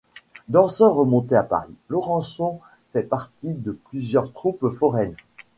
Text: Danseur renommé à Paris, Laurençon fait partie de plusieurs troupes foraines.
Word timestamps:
Danseur 0.47 0.95
renommé 0.95 1.35
à 1.35 1.43
Paris, 1.43 1.75
Laurençon 1.87 2.59
fait 2.91 3.03
partie 3.03 3.53
de 3.53 3.77
plusieurs 3.91 4.33
troupes 4.33 4.67
foraines. 4.73 5.13